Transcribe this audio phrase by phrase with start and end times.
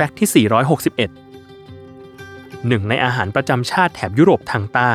[0.00, 4.92] ฟกต์ที่ 461 หนึ่งในอาหารประจำชาติแถบยุโรปทางใต้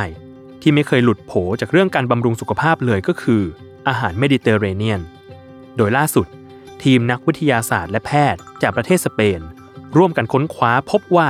[0.62, 3.42] ที่ไม่เคยหลุดโผจากเรื่องการบำรุงสุขภาพเลยก็คือ
[3.88, 5.02] อาหารเมดิเตอร์เรเนียน
[5.78, 6.28] โดยล่าสุด
[6.84, 9.42] ทีมนักวิทยาศาสตร์และแพทย์จากประเทศสเปน
[9.98, 11.30] ร่วมกันค้นคว้าพบว่า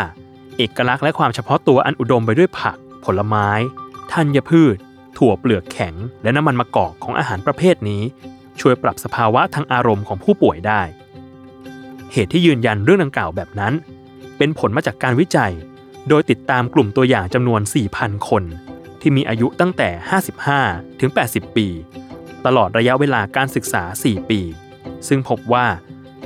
[0.58, 3.50] เอกลักษณ์และความเฉพาะตัวอันอุดมไปด้วยผัก ผลไม้
[4.12, 4.78] ธัญพืช
[5.18, 8.04] ถั่วเปลือกแข็ง และน้ำมันมะกอกของอาหารประเภทนี้
[8.60, 10.82] ช่วยปรับสภาวะทางอารมณ์ของผู้ป่วยได้
[12.18, 13.74] เหตุที่ยืนยันเรื่องดังกล่าวแบบนั้น
[14.38, 15.54] เป็นผลมาจากการวิจัย
[16.10, 17.62] โดยติดตามกลุ่มตัวอย่างจำนวน
[17.96, 18.44] 4,000 คน
[19.02, 19.90] ที่มีอายุตั้งแต่
[20.46, 21.68] 55 ถึง 80 ปี
[22.46, 24.42] ตลอดระยะเวลาการศึกษา 4 ปี
[25.08, 25.66] ซึ่งพบว่า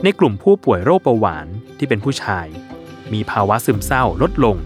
[0.03, 1.47] ในกลุ่มผู้ป่วยโรคเบาหวาน
[1.77, 2.45] ที่เป็นผู้ชาย
[3.13, 4.57] มีภาวะซึมเศร้าลดลง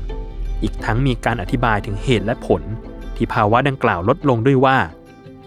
[0.64, 2.62] อีกทั้งมีการอธิบายถึงเหตุและผล
[3.16, 4.78] ที่ภาวะดังกล่าวลดลงด้วยว่า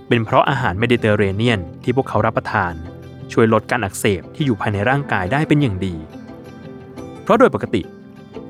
[0.08, 2.74] เป็นเพราะอาหารเมดิเตอร์เรเนียนที่พวกเขารับประทาน
[3.32, 5.94] ช่วยลดการอักเสบที่อยู่ภายในร่างกายได้เป็นอย่างดี
[7.22, 7.82] เพราะโดยปกติ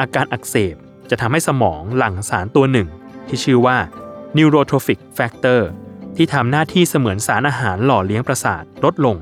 [0.01, 0.75] อาการอักเสบ
[1.11, 2.89] จะทำให้สมองหลั่งสารตัวหนึ่ง
[3.29, 3.79] ที่ชื่อว่า
[4.37, 5.61] neurotrophic factor
[6.17, 9.17] ที่ทำหน้าที่เสมือนสารอาหารหล่อเลี้ยงประสาทลดลง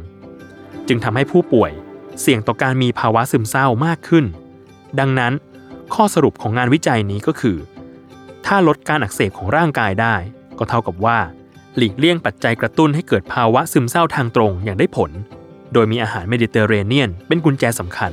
[0.88, 1.72] จึงทำให้ผู้ป่วย
[2.20, 4.24] เสี่ยงต่อการมีภาวะซึมเศร้ามากขึ้น
[4.98, 5.32] ดังนั้น
[5.94, 7.58] ข้อสรุปของงานวิจัยนี้ก็คือ
[8.46, 10.16] ถ้าลดการอักเสบของร่างกายได้
[10.58, 11.18] ก็เท่ากับว่า
[11.76, 15.10] หลีกเลี่ยงปัจจัยกระตุ้นให้เกิดภาวะซึมเศร้าทางตรงอย่างได้ผล
[15.74, 18.12] โดยมีอาหารเมดิเตอร์เรเนียน เป็นกุญแจสำคัญ